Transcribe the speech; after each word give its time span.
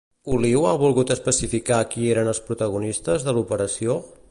Oliu 0.35 0.63
ha 0.69 0.71
volgut 0.83 1.13
especificar 1.15 1.77
qui 1.93 2.09
eren 2.15 2.33
els 2.33 2.41
protagonistes 2.49 3.29
de 3.29 3.37
l'operació? 3.39 4.03